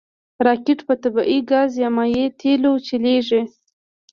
راکټ 0.45 0.79
په 0.87 0.93
طبعي 1.03 1.39
ګاز 1.51 1.71
یا 1.81 1.89
مایع 1.95 2.25
تېلو 2.39 2.71
چلیږي 2.87 3.41